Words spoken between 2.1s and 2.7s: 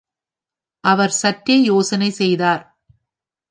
செய்தார்.